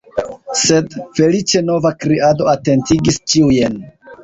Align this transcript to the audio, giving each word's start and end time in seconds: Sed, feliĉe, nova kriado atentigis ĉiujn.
Sed, 0.61 0.95
feliĉe, 1.19 1.61
nova 1.69 1.93
kriado 2.07 2.49
atentigis 2.57 3.23
ĉiujn. 3.35 3.81